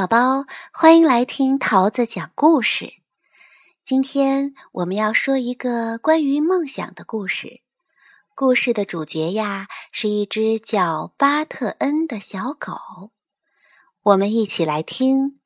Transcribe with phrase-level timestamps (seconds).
[0.00, 2.94] 宝宝，欢迎来听桃子讲故事。
[3.84, 7.60] 今天我们要说一个关于梦想的故事。
[8.34, 13.10] 故事的主角呀，是一只叫巴特恩的小狗。
[14.00, 15.38] 我们一起来听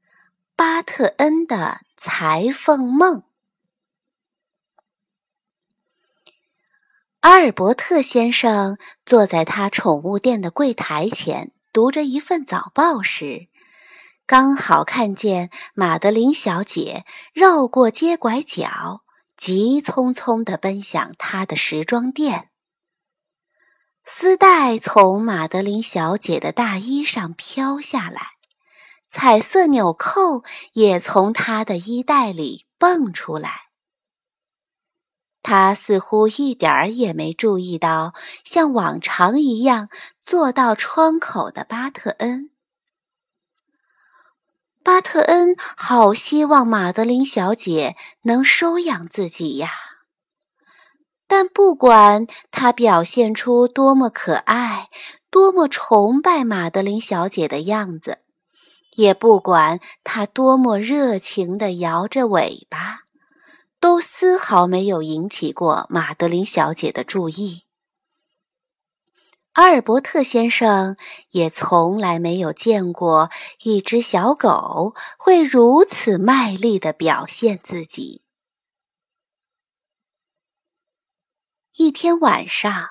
[0.55, 3.25] 巴特恩的裁缝梦。
[7.23, 13.48] 阿尔伯特先生坐在他宠物店的柜台前，读着一份早报时。
[14.27, 17.04] 刚好看见马德琳小姐
[17.35, 19.03] 绕过街拐角，
[19.36, 22.49] 急匆匆地奔向她的时装店。
[24.07, 28.22] 丝带从马德琳小姐的大衣上飘下来，
[29.11, 33.64] 彩色纽扣也从她的衣袋里蹦出来。
[35.42, 39.91] 她似乎一点儿也没注意到像往常一样
[40.22, 42.52] 坐到窗口的巴特恩。
[44.84, 49.70] 巴特恩好希望马德琳小姐能收养自己呀，
[51.26, 54.91] 但不管他表现出多么可爱、
[55.30, 58.18] 多么崇拜马德琳小姐的样子，
[58.94, 63.04] 也不管他多么热情地摇着尾巴，
[63.80, 67.62] 都丝毫没有引起过马德琳小姐的注意。
[69.55, 70.97] 阿尔伯特先生
[71.30, 73.30] 也从来没有见过
[73.62, 78.25] 一只小狗会如此卖力的表现自己。
[81.77, 82.88] 一天晚上，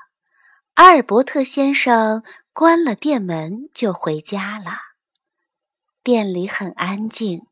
[0.76, 4.78] 阿尔伯特先生关了店门就回家了。
[6.02, 7.46] 店里很安静，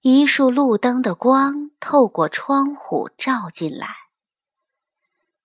[0.00, 3.86] 一束路灯的光透过窗户照进来。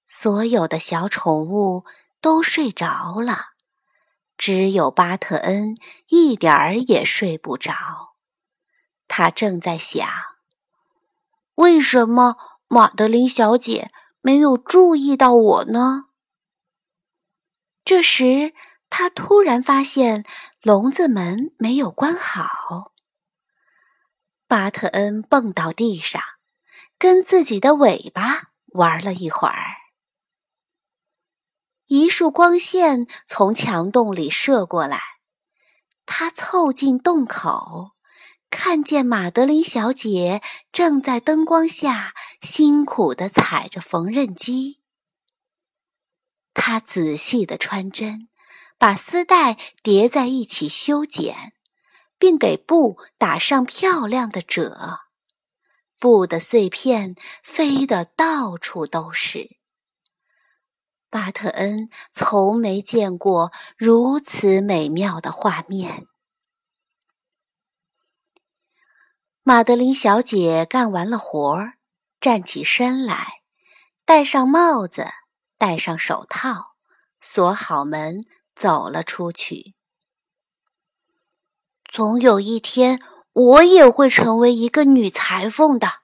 [0.08, 1.86] 所有的小宠物。
[2.26, 3.50] 都睡着了，
[4.36, 8.16] 只有巴特恩一点儿也睡不着。
[9.08, 10.10] 他正在想：
[11.54, 12.36] 为什么
[12.68, 16.06] 马德琳小姐没有注意到我呢？
[17.84, 18.56] 这时，
[18.90, 20.26] 他突然发现
[20.64, 22.94] 笼子门没有关好。
[24.48, 26.20] 巴特恩蹦到地上，
[26.98, 29.85] 跟自己的尾巴玩了一会儿。
[31.88, 35.02] 一束光线从墙洞里射过来，
[36.08, 37.92] 他凑近洞口，
[38.50, 40.42] 看见马德琳小姐
[40.72, 44.82] 正在灯光下辛苦地踩着缝纫机。
[46.56, 48.30] 她仔细地穿针，
[48.80, 51.54] 把丝带叠在一起修剪，
[52.18, 55.02] 并给布打上漂亮的褶，
[56.00, 59.58] 布的碎片飞得到处都是。
[61.16, 66.08] 巴特恩从没见过如此美妙的画面。
[69.42, 71.78] 玛德琳小姐干完了活儿，
[72.20, 73.36] 站起身来，
[74.04, 75.08] 戴上帽子，
[75.58, 76.76] 戴上手套，
[77.22, 79.74] 锁好门，走了出去。
[81.90, 86.02] 总有一天，我也会成为一个女裁缝的，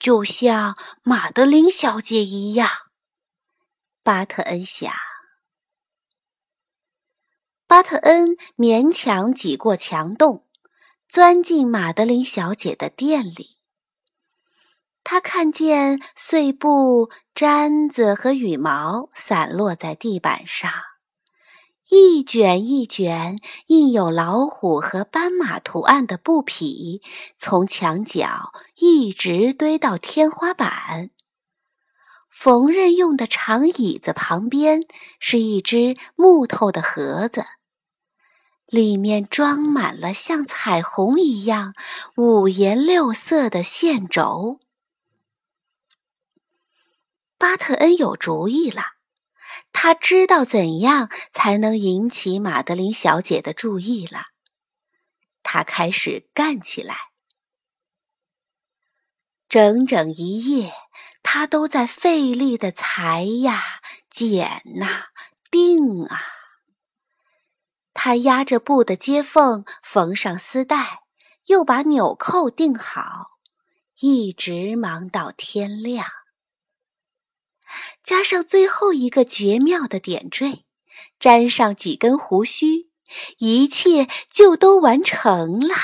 [0.00, 2.89] 就像玛德琳小姐一样。
[4.10, 4.92] 巴特恩想，
[7.68, 10.48] 巴特恩勉强挤过墙洞，
[11.08, 13.58] 钻进玛德琳小姐的店里。
[15.04, 20.72] 他看见碎布、毡子和羽毛散落在地板上，
[21.88, 23.38] 一卷一卷
[23.68, 27.00] 印有老虎和斑马图案的布匹
[27.38, 31.10] 从墙角一直堆到天花板。
[32.40, 34.86] 缝纫用的长椅子旁边
[35.18, 37.44] 是一只木头的盒子，
[38.64, 41.74] 里面装满了像彩虹一样
[42.16, 44.58] 五颜六色的线轴。
[47.36, 48.84] 巴特恩有主意了，
[49.70, 54.28] 他知道怎样才能引起玛德琳小姐的注意了。
[55.42, 56.96] 他开始干起来，
[59.46, 60.72] 整整一夜。
[61.32, 63.62] 他都在费力的裁呀、
[64.10, 65.04] 剪呐、
[65.48, 66.20] 钉啊。
[67.94, 71.04] 他压着布的接缝，缝上丝带，
[71.46, 73.38] 又把纽扣钉好，
[74.00, 76.04] 一直忙到天亮。
[78.02, 80.64] 加上最后一个绝妙的点缀，
[81.20, 82.90] 粘上几根胡须，
[83.38, 85.76] 一切就都完成了。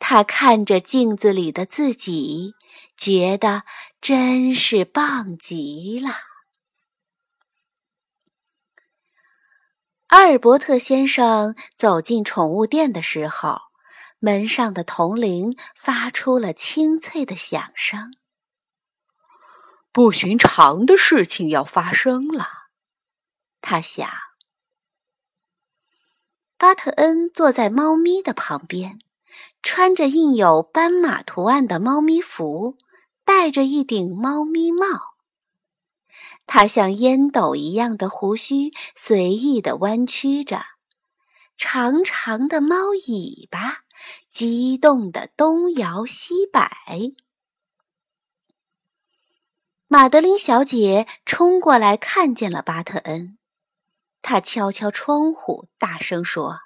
[0.00, 2.56] 他看着镜子里的自己。
[2.96, 3.64] 觉得
[4.00, 6.12] 真是棒极了。
[10.08, 13.60] 阿尔伯特先生走进宠物店的时候，
[14.18, 18.12] 门上的铜铃发出了清脆的响声。
[19.92, 22.46] 不寻常的事情要发生了，
[23.60, 24.08] 他想。
[26.56, 29.00] 巴特恩坐在猫咪的旁边，
[29.62, 32.76] 穿着印有斑马图案的猫咪服，
[33.24, 34.86] 戴着一顶猫咪帽。
[36.46, 40.64] 他像烟斗一样的胡须随意的弯曲着，
[41.56, 43.84] 长长的猫尾巴
[44.30, 46.70] 激动的东摇西摆。
[49.86, 53.38] 玛德琳小姐冲过来，看见了巴特恩。
[54.22, 56.60] 她敲敲窗户，大声说：“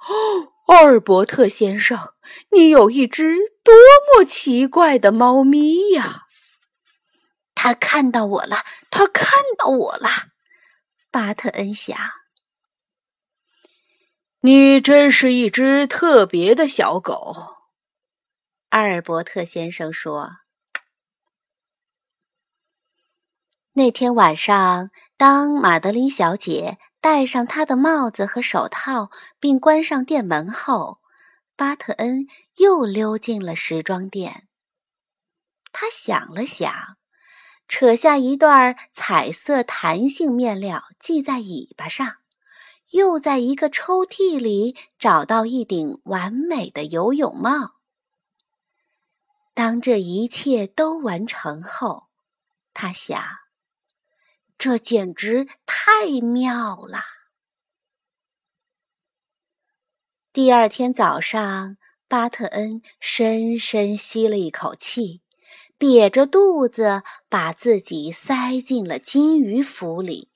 [0.08, 2.14] 哦，阿尔伯特先生，
[2.50, 3.74] 你有一只多
[4.16, 6.22] 么奇怪的猫咪呀！”
[7.54, 10.08] 他看到我了，他看到我了。
[11.10, 11.96] 巴特恩想
[14.40, 17.34] ：“你真是一只特别的小狗。”
[18.70, 20.32] 阿尔伯特先生说。
[23.76, 31.02] 那天晚上，当玛德琳小姐戴上他的帽子和手套，并关上店门后，
[31.54, 34.48] 巴特恩又溜进了时装店。
[35.70, 36.72] 他想了想，
[37.68, 42.20] 扯下一段彩色弹性面料系在尾巴上，
[42.92, 47.74] 又在一个抽屉里找到一顶完美的游泳帽。
[49.52, 52.06] 当这一切都完成后，
[52.72, 53.43] 他想。
[54.56, 57.00] 这简直太妙了！
[60.32, 61.76] 第二天早上，
[62.08, 65.20] 巴特恩深深吸了一口气，
[65.78, 70.30] 瘪着肚子把自己塞进了金鱼府里。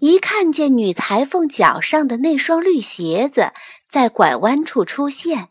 [0.00, 3.52] 一看见女裁缝脚上的那双绿鞋子
[3.88, 5.48] 在拐弯处出现，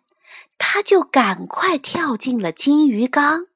[0.57, 3.47] 他就赶快跳进了金鱼缸。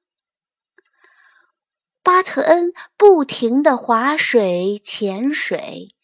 [2.03, 5.95] 巴特恩不停地划水、潜水，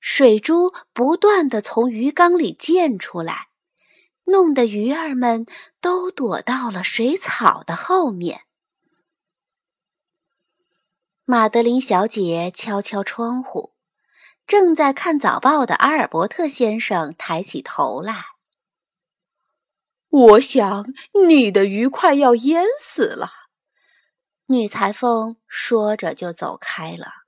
[0.00, 3.48] 水珠不断地从鱼缸里溅出来，
[4.24, 5.46] 弄得鱼儿们
[5.80, 8.42] 都躲到了水草的后面。
[11.24, 13.72] 玛德琳小姐敲敲窗户，
[14.46, 18.24] 正在看早报的阿尔伯特先生抬起头来。
[20.08, 20.86] 我想
[21.28, 23.45] 你的鱼快要淹死了。
[24.46, 27.26] 女裁缝说着就走开了。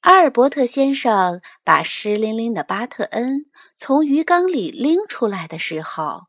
[0.00, 3.46] 阿尔伯特先生把湿淋淋的巴特恩
[3.78, 6.24] 从鱼缸里拎出来的时候，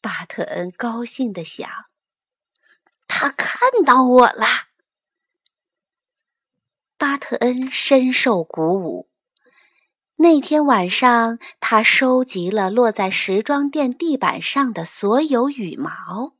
[0.00, 1.68] 巴特恩高兴地想
[3.08, 4.46] ：“他看到我了。”
[6.98, 9.08] 巴特恩深受鼓舞。
[10.16, 16.35] 那天晚上，他收集了落在时装店地板上的所有羽毛。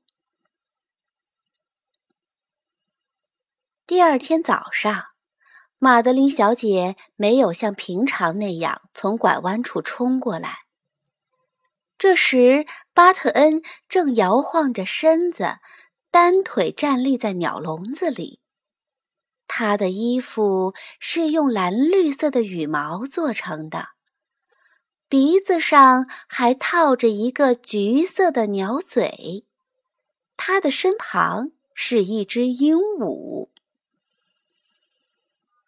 [3.88, 5.04] 第二天早上，
[5.78, 10.64] 玛德琳小姐没有像平常那样从拐弯处冲过来。
[11.96, 15.58] 这时，巴特恩正摇晃着身子，
[16.10, 18.40] 单腿站立在鸟笼子里。
[19.46, 23.90] 他的衣服是用蓝绿色的羽毛做成的，
[25.08, 29.46] 鼻子上还套着一个橘色的鸟嘴。
[30.36, 33.50] 他的身旁是一只鹦鹉。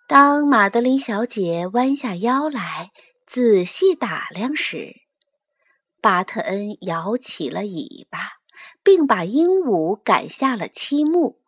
[0.09, 2.93] 当玛德琳小姐弯下腰来
[3.27, 5.03] 仔细打量时，
[6.01, 8.39] 巴特恩摇起了尾巴，
[8.83, 11.43] 并把鹦鹉赶下了漆木，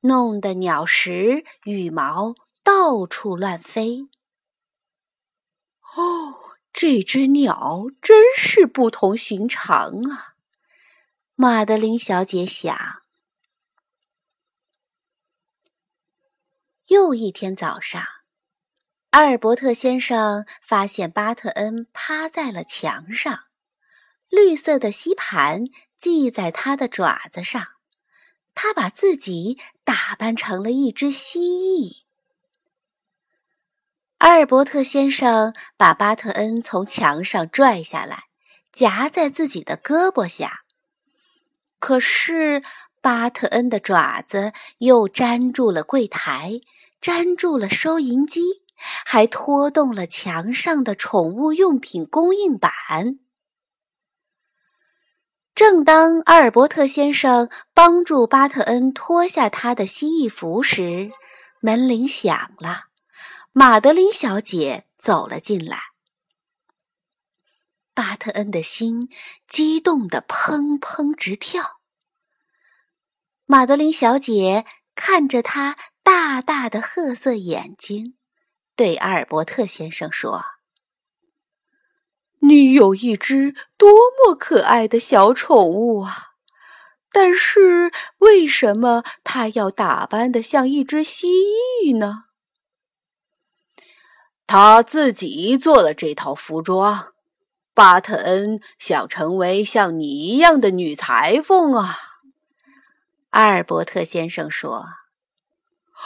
[0.00, 4.08] 弄得鸟食羽毛到处乱飞。
[5.94, 10.36] 哦，这只鸟真是不同寻常啊！
[11.34, 12.99] 玛德琳小姐想。
[16.90, 18.04] 又一天早上，
[19.10, 23.44] 阿尔伯特先生发现巴特恩趴在了墙上，
[24.28, 25.66] 绿色的吸盘
[26.00, 27.64] 系在他的爪子上，
[28.56, 32.02] 他把自己打扮成了一只蜥蜴。
[34.18, 38.24] 阿尔伯特先生把巴特恩从墙上拽下来，
[38.72, 40.62] 夹在自己的胳膊下，
[41.78, 42.64] 可是
[43.00, 46.60] 巴特恩的爪子又粘住了柜台。
[47.00, 48.64] 粘住了收银机，
[49.04, 52.72] 还拖动了墙上的宠物用品供应板。
[55.54, 61.10] 正当阿尔伯特先生帮助巴特恩脱下他的蜥蜴服时，
[61.60, 62.84] 门铃响了，
[63.52, 65.78] 玛德琳小姐走了进来。
[67.92, 69.10] 巴特恩的心
[69.46, 71.80] 激动得砰砰直跳。
[73.44, 74.64] 玛德琳小姐
[74.94, 75.76] 看着他
[76.12, 78.16] 大大的褐色眼睛，
[78.74, 80.42] 对阿尔伯特先生说
[82.42, 83.88] ：“你有一只多
[84.18, 86.30] 么可爱的小宠物啊！
[87.12, 92.24] 但是为什么它要打扮的像一只蜥蜴呢？”
[94.48, 97.12] 他自己做了这套服装。
[97.72, 101.96] 巴特恩想成为像你一样的女裁缝啊，
[103.30, 104.88] 阿尔伯特先生说。“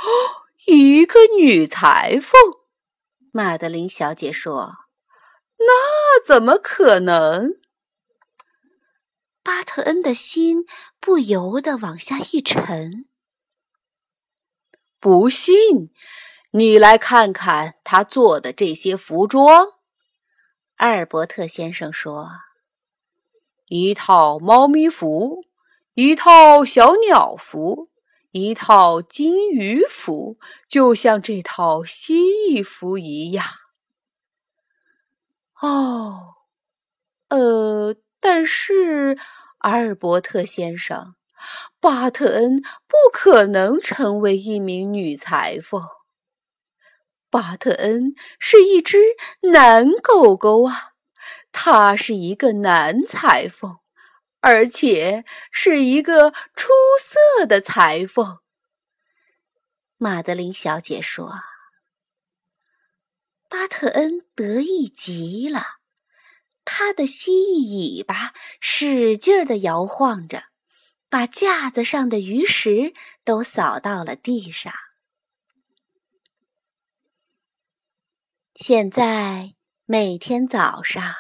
[0.03, 2.41] 哦一个女裁缝？”
[3.33, 4.75] 玛德琳小姐说
[5.59, 7.57] ，“那怎么可能？”
[9.43, 10.65] 巴特恩的心
[11.01, 13.07] 不由得往下一沉。
[14.99, 15.93] 不信。
[16.57, 19.67] 你来看看他做的这些服装，
[20.77, 22.31] 阿尔伯特先生说
[23.67, 25.47] ：“一套猫咪服，
[25.95, 27.91] 一套小鸟服，
[28.35, 30.39] 一套金鱼服，
[30.69, 33.47] 就像这套蜥蜴服一样。”
[35.63, 36.35] 哦，
[37.29, 39.17] 呃，但是
[39.59, 41.15] 阿尔伯特先生，
[41.79, 42.57] 巴特恩
[42.89, 45.81] 不可能成为一名女裁缝。
[47.31, 48.99] 巴特恩是一只
[49.53, 50.95] 男狗狗啊，
[51.53, 53.79] 他是一个男裁缝，
[54.47, 56.69] 而且是一个出
[57.01, 58.41] 色的裁缝。
[59.97, 61.41] 玛德琳小姐说
[63.49, 65.79] ：“巴特恩得意极了，
[66.63, 70.45] 他的蜥蜴尾巴使劲儿地摇晃着，
[71.09, 72.93] 把架子上的鱼食
[73.25, 74.75] 都扫到了地上。”
[78.57, 79.55] 现在
[79.87, 81.15] 每天早上，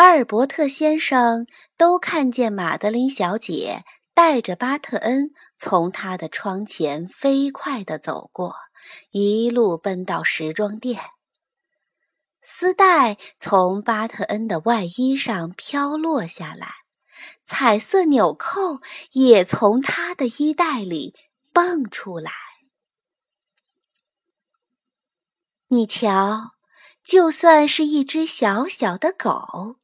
[0.00, 8.56] 阿尔伯特先生都看见玛德琳小姐带着巴特恩从他的窗前飞快地走过，
[9.10, 11.02] 一路奔到时装店。
[12.40, 16.76] 丝带从巴特恩的外衣上飘落下来，
[17.44, 18.80] 彩色纽扣
[19.12, 21.14] 也从他的衣袋里
[21.52, 22.32] 蹦出来。
[25.68, 26.52] 你瞧，
[27.04, 29.76] 就算是一只小小的狗，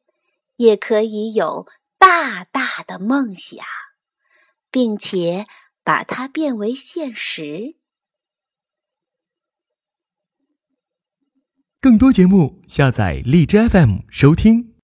[0.56, 1.66] 也可以有
[1.98, 3.64] 大大的梦想，
[4.70, 5.46] 并且
[5.82, 7.76] 把它变为现实。
[11.80, 14.74] 更多节目，下载荔枝 FM 收听。